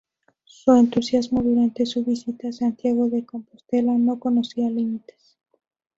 [0.45, 5.37] Su entusiasmo durante su visita a Santiago de Compostela no conocía límites.